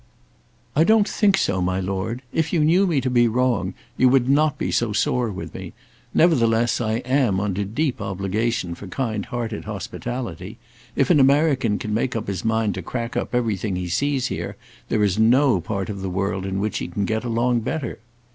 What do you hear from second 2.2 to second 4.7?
If you knew me to be wrong you would not